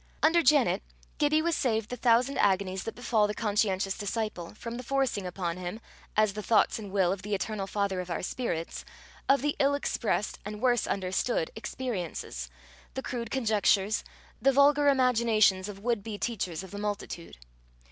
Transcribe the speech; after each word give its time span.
Under 0.23 0.41
Janet, 0.41 0.81
Gibbie 1.19 1.43
was 1.43 1.55
saved 1.55 1.91
the 1.91 1.95
thousand 1.95 2.39
agonies 2.39 2.85
that 2.85 2.95
befall 2.95 3.27
the 3.27 3.35
conscientious 3.35 3.95
disciple, 3.95 4.55
from 4.55 4.77
the 4.77 4.81
forcing 4.83 5.27
upon 5.27 5.57
him, 5.57 5.79
as 6.17 6.33
the 6.33 6.41
thoughts 6.41 6.79
and 6.79 6.91
will 6.91 7.11
of 7.11 7.21
the 7.21 7.35
eternal 7.35 7.67
Father 7.67 7.99
of 7.99 8.09
our 8.09 8.23
spirits, 8.23 8.83
of 9.29 9.43
the 9.43 9.55
ill 9.59 9.75
expressed 9.75 10.39
and 10.43 10.59
worse 10.59 10.87
understood 10.87 11.51
experiences, 11.55 12.49
the 12.95 13.03
crude 13.03 13.29
conjectures, 13.29 14.03
the 14.41 14.51
vulgar 14.51 14.87
imaginations 14.87 15.69
of 15.69 15.77
would 15.77 16.01
be 16.01 16.17
teachers 16.17 16.63
of 16.63 16.71
the 16.71 16.79
multitude. 16.79 17.37